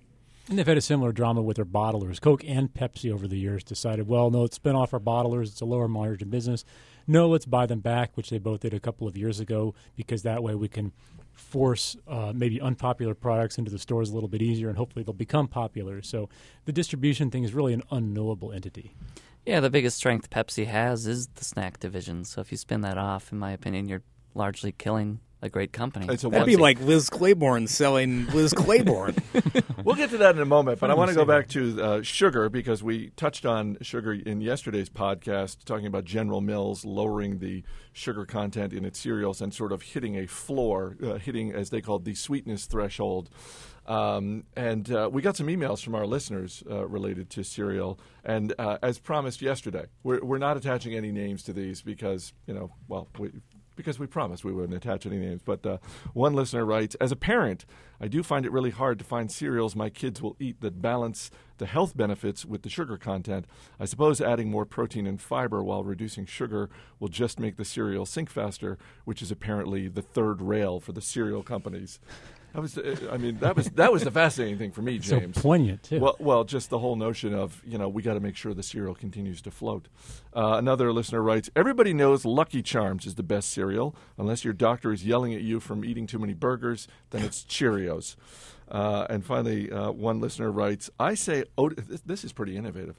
And 0.48 0.58
they've 0.58 0.66
had 0.66 0.78
a 0.78 0.82
similar 0.82 1.12
drama 1.12 1.42
with 1.42 1.56
their 1.56 1.66
bottlers. 1.66 2.20
Coke 2.22 2.42
and 2.46 2.72
Pepsi 2.72 3.12
over 3.12 3.28
the 3.28 3.38
years 3.38 3.62
decided, 3.62 4.08
well, 4.08 4.30
no, 4.30 4.42
let's 4.42 4.56
spin 4.56 4.74
off 4.74 4.94
our 4.94 5.00
bottlers. 5.00 5.48
It's 5.48 5.60
a 5.60 5.66
lower 5.66 5.88
margin 5.88 6.30
business. 6.30 6.64
No, 7.06 7.28
let's 7.28 7.44
buy 7.44 7.66
them 7.66 7.80
back, 7.80 8.16
which 8.16 8.30
they 8.30 8.38
both 8.38 8.60
did 8.60 8.72
a 8.72 8.80
couple 8.80 9.06
of 9.06 9.16
years 9.16 9.40
ago, 9.40 9.74
because 9.94 10.22
that 10.22 10.42
way 10.42 10.54
we 10.54 10.68
can 10.68 10.92
force 11.34 11.96
uh, 12.06 12.32
maybe 12.34 12.60
unpopular 12.60 13.14
products 13.14 13.58
into 13.58 13.70
the 13.70 13.78
stores 13.78 14.10
a 14.10 14.14
little 14.14 14.28
bit 14.28 14.40
easier, 14.40 14.68
and 14.68 14.78
hopefully 14.78 15.02
they'll 15.02 15.12
become 15.12 15.48
popular. 15.48 16.00
So 16.00 16.30
the 16.64 16.72
distribution 16.72 17.30
thing 17.30 17.44
is 17.44 17.52
really 17.52 17.74
an 17.74 17.82
unknowable 17.90 18.50
entity. 18.50 18.94
Yeah, 19.44 19.60
the 19.60 19.70
biggest 19.70 19.98
strength 19.98 20.30
Pepsi 20.30 20.66
has 20.66 21.06
is 21.06 21.28
the 21.28 21.44
snack 21.44 21.78
division. 21.78 22.24
So 22.24 22.40
if 22.40 22.50
you 22.50 22.56
spin 22.56 22.80
that 22.82 22.98
off, 22.98 23.32
in 23.32 23.38
my 23.38 23.52
opinion, 23.52 23.88
you're 23.88 24.02
largely 24.34 24.72
killing 24.72 25.20
a 25.40 25.48
great 25.48 25.72
company. 25.72 26.06
It's 26.10 26.24
a 26.24 26.28
That'd 26.28 26.46
be 26.46 26.56
Pepsi. 26.56 26.60
like 26.60 26.80
Liz 26.80 27.08
Claiborne 27.10 27.66
selling 27.66 28.26
Liz 28.26 28.52
Claiborne. 28.52 29.16
We'll 29.84 29.94
get 29.96 30.10
to 30.10 30.18
that 30.18 30.34
in 30.34 30.42
a 30.42 30.44
moment, 30.44 30.80
but 30.80 30.90
I 30.90 30.94
want 30.94 31.08
to 31.10 31.14
go 31.14 31.24
back 31.24 31.48
to 31.50 31.82
uh, 31.82 32.02
sugar 32.02 32.50
because 32.50 32.82
we 32.82 33.08
touched 33.10 33.46
on 33.46 33.78
sugar 33.80 34.12
in 34.12 34.42
yesterday's 34.42 34.90
podcast, 34.90 35.64
talking 35.64 35.86
about 35.86 36.04
General 36.04 36.42
Mills 36.42 36.84
lowering 36.84 37.38
the 37.38 37.62
sugar 37.92 38.26
content 38.26 38.74
in 38.74 38.84
its 38.84 38.98
cereals 38.98 39.40
and 39.40 39.54
sort 39.54 39.72
of 39.72 39.80
hitting 39.80 40.16
a 40.16 40.26
floor, 40.26 40.96
uh, 41.02 41.14
hitting, 41.14 41.52
as 41.52 41.70
they 41.70 41.80
called, 41.80 42.04
the 42.04 42.14
sweetness 42.14 42.66
threshold. 42.66 43.30
Um, 43.86 44.44
and 44.56 44.90
uh, 44.92 45.08
we 45.10 45.22
got 45.22 45.36
some 45.36 45.46
emails 45.46 45.82
from 45.82 45.94
our 45.94 46.06
listeners 46.06 46.62
uh, 46.70 46.86
related 46.86 47.30
to 47.30 47.44
cereal. 47.44 47.98
And 48.24 48.52
uh, 48.58 48.76
as 48.82 48.98
promised 48.98 49.40
yesterday, 49.40 49.86
we're, 50.02 50.22
we're 50.22 50.38
not 50.38 50.58
attaching 50.58 50.94
any 50.94 51.12
names 51.12 51.42
to 51.44 51.54
these 51.54 51.80
because, 51.80 52.34
you 52.46 52.52
know, 52.52 52.72
well, 52.88 53.08
we, 53.18 53.30
because 53.78 53.98
we 53.98 54.06
promised 54.06 54.44
we 54.44 54.52
wouldn't 54.52 54.74
attach 54.74 55.06
any 55.06 55.16
names. 55.16 55.40
But 55.42 55.64
uh, 55.64 55.78
one 56.12 56.34
listener 56.34 56.66
writes 56.66 56.96
As 56.96 57.12
a 57.12 57.16
parent, 57.16 57.64
I 58.00 58.08
do 58.08 58.22
find 58.22 58.44
it 58.44 58.52
really 58.52 58.70
hard 58.70 58.98
to 58.98 59.04
find 59.04 59.30
cereals 59.30 59.74
my 59.74 59.88
kids 59.88 60.20
will 60.20 60.36
eat 60.38 60.60
that 60.60 60.82
balance 60.82 61.30
the 61.56 61.66
health 61.66 61.96
benefits 61.96 62.44
with 62.44 62.62
the 62.62 62.68
sugar 62.68 62.98
content. 62.98 63.46
I 63.80 63.84
suppose 63.86 64.20
adding 64.20 64.50
more 64.50 64.66
protein 64.66 65.06
and 65.06 65.20
fiber 65.20 65.62
while 65.62 65.84
reducing 65.84 66.26
sugar 66.26 66.68
will 66.98 67.08
just 67.08 67.40
make 67.40 67.56
the 67.56 67.64
cereal 67.64 68.04
sink 68.04 68.28
faster, 68.28 68.78
which 69.04 69.22
is 69.22 69.30
apparently 69.30 69.88
the 69.88 70.02
third 70.02 70.42
rail 70.42 70.80
for 70.80 70.92
the 70.92 71.00
cereal 71.00 71.42
companies. 71.42 72.00
That 72.58 72.62
was, 72.62 72.76
uh, 72.76 73.08
I 73.12 73.18
mean, 73.18 73.38
that 73.38 73.54
was 73.54 73.70
that 73.70 73.92
was 73.92 74.02
the 74.02 74.10
fascinating 74.10 74.58
thing 74.58 74.72
for 74.72 74.82
me, 74.82 74.98
James. 74.98 75.36
So 75.36 75.42
poignant, 75.42 75.84
too. 75.84 76.00
Well, 76.00 76.16
well, 76.18 76.42
just 76.42 76.70
the 76.70 76.80
whole 76.80 76.96
notion 76.96 77.32
of 77.32 77.62
you 77.64 77.78
know 77.78 77.88
we 77.88 78.02
got 78.02 78.14
to 78.14 78.20
make 78.20 78.34
sure 78.34 78.52
the 78.52 78.64
cereal 78.64 78.96
continues 78.96 79.40
to 79.42 79.52
float. 79.52 79.86
Uh, 80.34 80.56
another 80.58 80.92
listener 80.92 81.22
writes: 81.22 81.48
Everybody 81.54 81.92
knows 81.92 82.24
Lucky 82.24 82.60
Charms 82.60 83.06
is 83.06 83.14
the 83.14 83.22
best 83.22 83.50
cereal, 83.50 83.94
unless 84.16 84.42
your 84.44 84.54
doctor 84.54 84.92
is 84.92 85.06
yelling 85.06 85.34
at 85.34 85.42
you 85.42 85.60
from 85.60 85.84
eating 85.84 86.08
too 86.08 86.18
many 86.18 86.34
burgers. 86.34 86.88
Then 87.10 87.22
it's 87.22 87.44
Cheerios. 87.44 88.16
Uh, 88.68 89.06
and 89.08 89.24
finally, 89.24 89.70
uh, 89.70 89.92
one 89.92 90.20
listener 90.20 90.50
writes: 90.50 90.90
I 90.98 91.14
say 91.14 91.44
this, 91.76 92.00
this 92.00 92.24
is 92.24 92.32
pretty 92.32 92.56
innovative. 92.56 92.98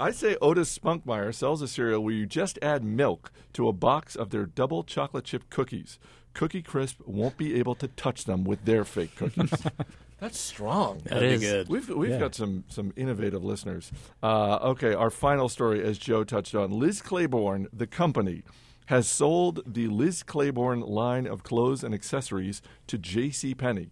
I 0.00 0.10
say 0.10 0.36
Otis 0.42 0.76
Spunkmeyer 0.76 1.32
sells 1.32 1.62
a 1.62 1.68
cereal 1.68 2.02
where 2.02 2.12
you 2.12 2.26
just 2.26 2.58
add 2.60 2.84
milk 2.84 3.30
to 3.52 3.68
a 3.68 3.72
box 3.72 4.16
of 4.16 4.30
their 4.30 4.44
double 4.46 4.82
chocolate 4.82 5.24
chip 5.24 5.48
cookies. 5.48 5.98
Cookie 6.36 6.62
Crisp 6.62 7.00
won't 7.06 7.36
be 7.36 7.58
able 7.58 7.74
to 7.76 7.88
touch 7.88 8.24
them 8.24 8.44
with 8.44 8.64
their 8.66 8.84
fake 8.84 9.16
cookies. 9.16 9.50
That's 10.20 10.38
strong. 10.38 10.98
That 11.04 11.14
That'd 11.14 11.32
is. 11.32 11.40
be 11.40 11.46
good. 11.46 11.68
We've 11.68 11.88
we've 11.88 12.10
Yeah. 12.10 12.18
got 12.18 12.34
some 12.34 12.64
some 12.68 12.92
innovative 12.96 13.42
listeners. 13.42 13.90
Uh, 14.22 14.56
okay, 14.72 14.94
our 14.94 15.10
final 15.10 15.48
story, 15.48 15.82
as 15.82 15.98
Joe 15.98 16.24
touched 16.24 16.54
on, 16.54 16.70
Liz 16.70 17.00
Claiborne, 17.02 17.68
the 17.72 17.86
company, 17.86 18.42
has 18.86 19.08
sold 19.08 19.60
the 19.66 19.88
Liz 19.88 20.22
Claiborne 20.22 20.80
line 20.80 21.26
of 21.26 21.42
clothes 21.42 21.82
and 21.82 21.94
accessories 21.94 22.62
to 22.86 22.96
J.C. 22.98 23.54
Penney. 23.54 23.90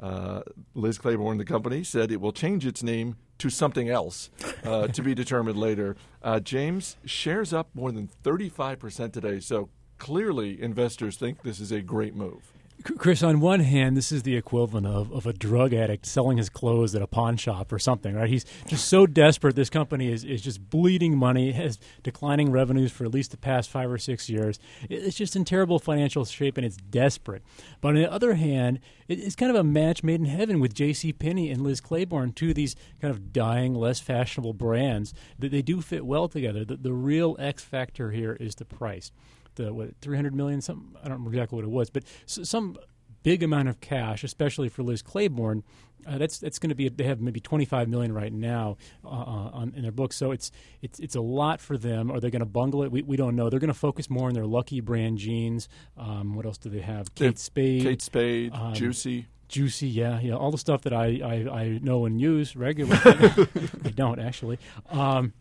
Uh, 0.00 0.42
Liz 0.74 0.98
Claiborne, 0.98 1.38
the 1.38 1.44
company, 1.44 1.82
said 1.84 2.10
it 2.12 2.20
will 2.20 2.32
change 2.32 2.66
its 2.66 2.82
name 2.82 3.16
to 3.38 3.48
something 3.50 3.88
else 3.88 4.30
uh, 4.64 4.86
to 4.88 5.02
be 5.02 5.14
determined 5.14 5.56
later. 5.58 5.96
Uh, 6.22 6.40
James, 6.40 6.96
shares 7.04 7.52
up 7.52 7.68
more 7.74 7.90
than 7.92 8.08
35% 8.22 9.12
today, 9.12 9.40
so 9.40 9.70
clearly 9.98 10.60
investors 10.60 11.16
think 11.16 11.42
this 11.42 11.60
is 11.60 11.72
a 11.72 11.80
great 11.80 12.14
move. 12.14 12.52
Chris, 12.82 13.22
on 13.22 13.40
one 13.40 13.60
hand, 13.60 13.96
this 13.96 14.12
is 14.12 14.24
the 14.24 14.36
equivalent 14.36 14.86
of, 14.86 15.10
of 15.10 15.26
a 15.26 15.32
drug 15.32 15.72
addict 15.72 16.04
selling 16.04 16.36
his 16.36 16.50
clothes 16.50 16.94
at 16.94 17.00
a 17.00 17.06
pawn 17.06 17.36
shop 17.38 17.72
or 17.72 17.78
something, 17.78 18.14
right? 18.14 18.28
He's 18.28 18.44
just 18.66 18.88
so 18.88 19.06
desperate. 19.06 19.56
This 19.56 19.70
company 19.70 20.12
is, 20.12 20.22
is 20.22 20.42
just 20.42 20.68
bleeding 20.68 21.16
money, 21.16 21.52
has 21.52 21.78
declining 22.02 22.50
revenues 22.50 22.92
for 22.92 23.04
at 23.04 23.14
least 23.14 23.30
the 23.30 23.38
past 23.38 23.70
five 23.70 23.90
or 23.90 23.96
six 23.96 24.28
years. 24.28 24.58
It's 24.90 25.16
just 25.16 25.34
in 25.34 25.46
terrible 25.46 25.78
financial 25.78 26.26
shape 26.26 26.58
and 26.58 26.66
it's 26.66 26.76
desperate. 26.76 27.42
But 27.80 27.88
on 27.88 27.94
the 27.94 28.12
other 28.12 28.34
hand, 28.34 28.80
it's 29.08 29.36
kind 29.36 29.50
of 29.50 29.56
a 29.56 29.64
match 29.64 30.02
made 30.02 30.20
in 30.20 30.26
heaven 30.26 30.60
with 30.60 30.74
J.C. 30.74 31.14
Penney 31.14 31.50
and 31.50 31.62
Liz 31.62 31.80
Claiborne, 31.80 32.32
two 32.32 32.50
of 32.50 32.54
these 32.54 32.76
kind 33.00 33.10
of 33.10 33.32
dying, 33.32 33.74
less 33.74 34.00
fashionable 34.00 34.52
brands 34.52 35.14
that 35.38 35.52
they 35.52 35.62
do 35.62 35.80
fit 35.80 36.04
well 36.04 36.28
together. 36.28 36.66
The, 36.66 36.76
the 36.76 36.92
real 36.92 37.34
X 37.38 37.64
factor 37.64 38.10
here 38.10 38.36
is 38.38 38.56
the 38.56 38.66
price 38.66 39.10
the 39.56 39.72
what 39.72 39.90
300 40.00 40.34
million 40.34 40.60
something 40.60 40.94
I 41.00 41.04
don't 41.04 41.18
remember 41.18 41.30
exactly 41.30 41.56
what 41.56 41.64
it 41.64 41.70
was, 41.70 41.90
but 41.90 42.04
some 42.26 42.76
big 43.24 43.42
amount 43.42 43.68
of 43.68 43.80
cash, 43.80 44.22
especially 44.22 44.68
for 44.68 44.84
Liz 44.84 45.02
Claiborne. 45.02 45.64
Uh, 46.06 46.18
that's 46.18 46.38
that's 46.38 46.58
going 46.58 46.68
to 46.68 46.74
be 46.74 46.86
they 46.90 47.04
have 47.04 47.18
maybe 47.22 47.40
25 47.40 47.88
million 47.88 48.12
right 48.12 48.32
now 48.32 48.76
uh, 49.04 49.08
uh, 49.08 49.50
on, 49.54 49.72
in 49.74 49.82
their 49.82 49.90
books, 49.90 50.14
so 50.16 50.32
it's 50.32 50.50
it's 50.82 51.00
it's 51.00 51.16
a 51.16 51.20
lot 51.20 51.62
for 51.62 51.78
them. 51.78 52.10
Are 52.10 52.20
they 52.20 52.30
going 52.30 52.40
to 52.40 52.46
bungle 52.46 52.82
it? 52.82 52.92
We, 52.92 53.00
we 53.00 53.16
don't 53.16 53.34
know. 53.34 53.48
They're 53.48 53.58
going 53.58 53.68
to 53.68 53.74
focus 53.74 54.10
more 54.10 54.28
on 54.28 54.34
their 54.34 54.44
Lucky 54.44 54.80
brand 54.80 55.16
jeans. 55.16 55.66
Um, 55.96 56.34
what 56.34 56.44
else 56.44 56.58
do 56.58 56.68
they 56.68 56.82
have? 56.82 57.14
Kate 57.14 57.38
Spade, 57.38 57.82
Kate 57.82 58.02
Spade, 58.02 58.52
um, 58.54 58.74
Juicy. 58.74 59.26
Juicy, 59.48 59.88
yeah, 59.88 60.20
yeah, 60.20 60.34
all 60.34 60.50
the 60.50 60.58
stuff 60.58 60.82
that 60.82 60.92
I, 60.92 61.20
I, 61.22 61.60
I 61.60 61.78
know 61.80 62.06
and 62.06 62.20
use 62.20 62.56
regularly. 62.56 63.00
I 63.84 63.90
don't 63.90 64.18
actually. 64.18 64.58
Um, 64.90 65.32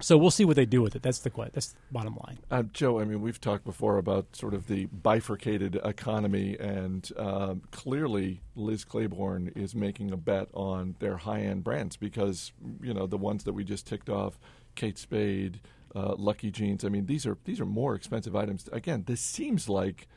so 0.00 0.16
we'll 0.16 0.30
see 0.30 0.44
what 0.44 0.56
they 0.56 0.66
do 0.66 0.82
with 0.82 0.96
it. 0.96 1.02
That's 1.02 1.18
the 1.20 1.30
that's 1.52 1.68
the 1.68 1.78
bottom 1.90 2.16
line. 2.26 2.38
Uh, 2.50 2.62
Joe, 2.64 3.00
I 3.00 3.04
mean, 3.04 3.20
we've 3.20 3.40
talked 3.40 3.64
before 3.64 3.98
about 3.98 4.34
sort 4.34 4.54
of 4.54 4.66
the 4.66 4.86
bifurcated 4.86 5.78
economy, 5.84 6.56
and 6.58 7.10
uh, 7.16 7.54
clearly 7.70 8.40
Liz 8.54 8.84
Claiborne 8.84 9.52
is 9.54 9.74
making 9.74 10.10
a 10.10 10.16
bet 10.16 10.48
on 10.54 10.96
their 10.98 11.18
high-end 11.18 11.64
brands 11.64 11.96
because 11.96 12.52
you 12.82 12.94
know 12.94 13.06
the 13.06 13.18
ones 13.18 13.44
that 13.44 13.52
we 13.52 13.64
just 13.64 13.86
ticked 13.86 14.08
off, 14.08 14.38
Kate 14.74 14.98
Spade, 14.98 15.60
uh, 15.94 16.14
Lucky 16.16 16.50
Jeans. 16.50 16.84
I 16.84 16.88
mean, 16.88 17.06
these 17.06 17.26
are 17.26 17.38
these 17.44 17.60
are 17.60 17.66
more 17.66 17.94
expensive 17.94 18.34
items. 18.34 18.68
Again, 18.72 19.04
this 19.06 19.20
seems 19.20 19.68
like 19.68 20.08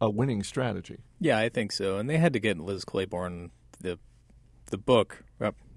a 0.00 0.08
winning 0.08 0.42
strategy. 0.42 0.98
Yeah, 1.20 1.38
I 1.38 1.48
think 1.48 1.72
so. 1.72 1.98
And 1.98 2.08
they 2.08 2.18
had 2.18 2.32
to 2.32 2.38
get 2.38 2.58
Liz 2.58 2.84
Claiborne 2.84 3.50
the 3.80 3.98
the 4.66 4.78
book. 4.78 5.24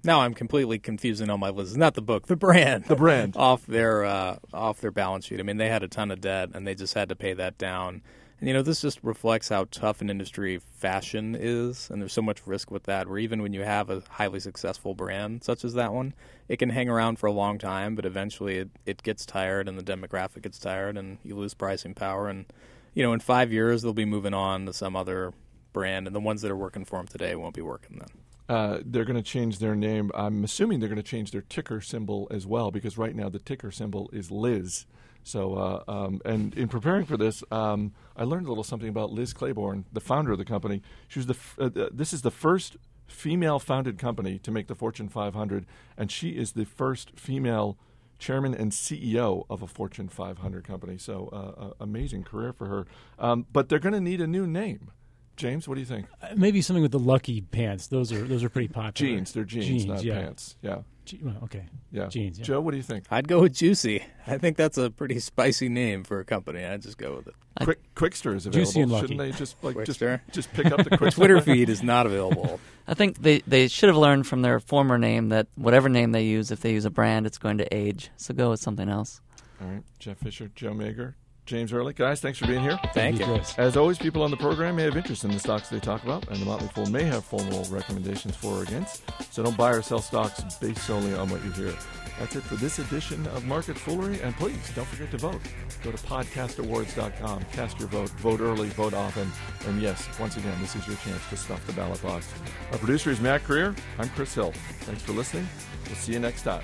Now 0.04 0.20
I'm 0.20 0.34
completely 0.34 0.78
confusing 0.78 1.30
all 1.30 1.38
my 1.38 1.50
lists. 1.50 1.76
Not 1.76 1.94
the 1.94 2.02
book, 2.02 2.26
the 2.26 2.36
brand. 2.36 2.84
The 2.84 2.96
brand 2.96 3.36
off 3.36 3.66
their 3.66 4.04
uh, 4.04 4.36
off 4.52 4.80
their 4.80 4.90
balance 4.90 5.26
sheet. 5.26 5.38
I 5.38 5.44
mean, 5.44 5.58
they 5.58 5.68
had 5.68 5.82
a 5.82 5.88
ton 5.88 6.10
of 6.10 6.20
debt, 6.20 6.50
and 6.54 6.66
they 6.66 6.74
just 6.74 6.94
had 6.94 7.08
to 7.10 7.16
pay 7.16 7.34
that 7.34 7.56
down. 7.56 8.02
And 8.40 8.48
you 8.48 8.54
know, 8.54 8.62
this 8.62 8.80
just 8.80 8.98
reflects 9.04 9.50
how 9.50 9.66
tough 9.70 10.00
an 10.00 10.10
industry 10.10 10.58
fashion 10.58 11.36
is, 11.38 11.88
and 11.88 12.02
there's 12.02 12.12
so 12.12 12.22
much 12.22 12.44
risk 12.44 12.72
with 12.72 12.82
that. 12.84 13.08
Where 13.08 13.18
even 13.18 13.42
when 13.42 13.52
you 13.52 13.62
have 13.62 13.88
a 13.90 14.02
highly 14.10 14.40
successful 14.40 14.94
brand 14.94 15.44
such 15.44 15.64
as 15.64 15.74
that 15.74 15.92
one, 15.92 16.14
it 16.48 16.56
can 16.56 16.70
hang 16.70 16.88
around 16.88 17.20
for 17.20 17.28
a 17.28 17.32
long 17.32 17.58
time, 17.58 17.94
but 17.94 18.04
eventually 18.04 18.58
it, 18.58 18.70
it 18.84 19.02
gets 19.04 19.24
tired, 19.24 19.68
and 19.68 19.78
the 19.78 19.84
demographic 19.84 20.42
gets 20.42 20.58
tired, 20.58 20.96
and 20.96 21.18
you 21.22 21.36
lose 21.36 21.54
pricing 21.54 21.94
power. 21.94 22.28
And 22.28 22.46
you 22.94 23.04
know, 23.04 23.12
in 23.12 23.20
five 23.20 23.52
years 23.52 23.82
they'll 23.82 23.92
be 23.92 24.04
moving 24.04 24.34
on 24.34 24.66
to 24.66 24.72
some 24.72 24.96
other 24.96 25.32
brand, 25.72 26.08
and 26.08 26.16
the 26.16 26.20
ones 26.20 26.42
that 26.42 26.50
are 26.50 26.56
working 26.56 26.84
for 26.84 26.98
them 26.98 27.06
today 27.06 27.36
won't 27.36 27.54
be 27.54 27.62
working 27.62 27.98
then. 28.00 28.08
Uh, 28.52 28.80
they're 28.84 29.06
going 29.06 29.16
to 29.16 29.22
change 29.22 29.60
their 29.60 29.74
name. 29.74 30.10
I'm 30.14 30.44
assuming 30.44 30.78
they're 30.78 30.88
going 30.90 30.96
to 30.96 31.02
change 31.02 31.30
their 31.30 31.40
ticker 31.40 31.80
symbol 31.80 32.28
as 32.30 32.46
well 32.46 32.70
because 32.70 32.98
right 32.98 33.16
now 33.16 33.30
the 33.30 33.38
ticker 33.38 33.70
symbol 33.70 34.10
is 34.12 34.30
Liz. 34.30 34.84
So, 35.22 35.54
uh, 35.54 35.82
um, 35.88 36.20
and 36.26 36.52
in 36.54 36.68
preparing 36.68 37.06
for 37.06 37.16
this, 37.16 37.42
um, 37.50 37.94
I 38.14 38.24
learned 38.24 38.44
a 38.44 38.50
little 38.50 38.62
something 38.62 38.90
about 38.90 39.10
Liz 39.10 39.32
Claiborne, 39.32 39.86
the 39.90 40.02
founder 40.02 40.32
of 40.32 40.38
the 40.38 40.44
company. 40.44 40.82
She 41.08 41.18
was 41.18 41.28
the 41.28 41.32
f- 41.32 41.56
uh, 41.58 41.70
uh 41.80 41.88
this 41.90 42.12
is 42.12 42.20
the 42.20 42.30
first 42.30 42.76
female-founded 43.06 43.98
company 43.98 44.38
to 44.40 44.50
make 44.50 44.66
the 44.66 44.74
Fortune 44.74 45.08
500, 45.08 45.64
and 45.96 46.12
she 46.12 46.32
is 46.32 46.52
the 46.52 46.66
first 46.66 47.18
female 47.18 47.78
chairman 48.18 48.54
and 48.54 48.72
CEO 48.72 49.46
of 49.48 49.62
a 49.62 49.66
Fortune 49.66 50.10
500 50.10 50.62
company. 50.62 50.98
So, 50.98 51.28
uh, 51.32 51.70
amazing 51.80 52.24
career 52.24 52.52
for 52.52 52.66
her. 52.66 52.86
Um, 53.18 53.46
but 53.50 53.70
they're 53.70 53.78
going 53.78 53.94
to 53.94 54.00
need 54.00 54.20
a 54.20 54.26
new 54.26 54.46
name. 54.46 54.90
James, 55.36 55.66
what 55.66 55.74
do 55.74 55.80
you 55.80 55.86
think? 55.86 56.06
Uh, 56.22 56.28
maybe 56.36 56.62
something 56.62 56.82
with 56.82 56.92
the 56.92 56.98
lucky 56.98 57.40
pants. 57.40 57.86
Those 57.86 58.12
are 58.12 58.22
those 58.22 58.44
are 58.44 58.48
pretty 58.48 58.68
popular. 58.68 58.92
jeans, 58.92 59.32
they're 59.32 59.44
jeans, 59.44 59.66
jeans 59.66 59.86
not 59.86 60.04
yeah. 60.04 60.14
pants. 60.14 60.56
Yeah. 60.62 60.82
Je- 61.04 61.20
well, 61.22 61.36
okay. 61.44 61.64
Yeah. 61.90 62.06
Jeans. 62.06 62.38
Yeah. 62.38 62.44
Joe, 62.44 62.60
what 62.60 62.70
do 62.70 62.76
you 62.76 62.82
think? 62.82 63.06
I'd 63.10 63.26
go 63.26 63.40
with 63.40 63.54
Juicy. 63.54 64.04
I 64.26 64.38
think 64.38 64.56
that's 64.56 64.78
a 64.78 64.90
pretty 64.90 65.18
spicy 65.18 65.68
name 65.68 66.04
for 66.04 66.20
a 66.20 66.24
company. 66.24 66.64
I'd 66.64 66.82
just 66.82 66.96
go 66.96 67.16
with 67.16 67.28
it. 67.28 67.34
Quick 67.64 67.94
Qwikster 67.94 68.34
is 68.36 68.46
available. 68.46 68.64
Juicy 68.64 68.80
and 68.80 68.92
lucky. 68.92 69.02
Shouldn't 69.08 69.18
they 69.18 69.32
just 69.36 69.62
like 69.64 69.84
just, 69.84 70.02
just 70.30 70.52
pick 70.52 70.66
up 70.66 70.84
the 70.84 70.90
Qwikster? 70.96 71.14
Twitter 71.14 71.40
feed 71.40 71.68
is 71.68 71.82
not 71.82 72.06
available. 72.06 72.60
I 72.86 72.94
think 72.94 73.20
they, 73.20 73.40
they 73.46 73.68
should 73.68 73.88
have 73.88 73.96
learned 73.96 74.26
from 74.26 74.42
their 74.42 74.60
former 74.60 74.98
name 74.98 75.28
that 75.30 75.48
whatever 75.56 75.88
name 75.88 76.12
they 76.12 76.24
use, 76.24 76.50
if 76.50 76.60
they 76.60 76.72
use 76.72 76.84
a 76.84 76.90
brand, 76.90 77.26
it's 77.26 77.38
going 77.38 77.58
to 77.58 77.74
age. 77.74 78.10
So 78.16 78.32
go 78.34 78.50
with 78.50 78.60
something 78.60 78.88
else. 78.88 79.20
All 79.60 79.68
right. 79.68 79.82
Jeff 79.98 80.18
Fisher, 80.18 80.50
Joe 80.54 80.72
Magyer, 80.72 81.14
James 81.52 81.70
Early. 81.70 81.92
Guys, 81.92 82.18
thanks 82.18 82.38
for 82.38 82.46
being 82.46 82.62
here. 82.62 82.80
Thank, 82.94 83.18
you. 83.18 83.40
As 83.58 83.76
always, 83.76 83.98
people 83.98 84.22
on 84.22 84.30
the 84.30 84.38
program 84.38 84.76
may 84.76 84.84
have 84.84 84.96
interest 84.96 85.24
in 85.24 85.30
the 85.30 85.38
stocks 85.38 85.68
they 85.68 85.80
talk 85.80 86.02
about, 86.02 86.26
and 86.28 86.40
the 86.40 86.46
Motley 86.46 86.68
Fool 86.68 86.86
may 86.86 87.02
have 87.02 87.26
formal 87.26 87.64
recommendations 87.64 88.34
for 88.34 88.60
or 88.60 88.62
against. 88.62 89.02
So 89.30 89.42
don't 89.42 89.54
buy 89.54 89.72
or 89.72 89.82
sell 89.82 90.00
stocks 90.00 90.42
based 90.54 90.82
solely 90.86 91.12
on 91.12 91.28
what 91.28 91.44
you 91.44 91.50
hear. 91.52 91.74
That's 92.18 92.36
it 92.36 92.42
for 92.42 92.56
this 92.56 92.78
edition 92.78 93.26
of 93.28 93.44
Market 93.44 93.76
Foolery. 93.76 94.18
And 94.22 94.34
please 94.36 94.72
don't 94.74 94.88
forget 94.88 95.10
to 95.10 95.18
vote. 95.18 95.42
Go 95.82 95.90
to 95.92 95.98
podcastawards.com, 95.98 97.44
cast 97.52 97.78
your 97.78 97.88
vote, 97.88 98.08
vote 98.10 98.40
early, 98.40 98.70
vote 98.70 98.94
often. 98.94 99.30
And 99.66 99.82
yes, 99.82 100.08
once 100.18 100.38
again, 100.38 100.58
this 100.62 100.74
is 100.74 100.86
your 100.86 100.96
chance 100.96 101.20
to 101.28 101.36
stuff 101.36 101.66
the 101.66 101.74
ballot 101.74 102.02
box. 102.02 102.32
Our 102.70 102.78
producer 102.78 103.10
is 103.10 103.20
Mac 103.20 103.44
Greer. 103.44 103.74
I'm 103.98 104.08
Chris 104.10 104.34
Hill. 104.34 104.52
Thanks 104.80 105.02
for 105.02 105.12
listening. 105.12 105.46
We'll 105.86 105.96
see 105.96 106.14
you 106.14 106.18
next 106.18 106.44
time. 106.44 106.62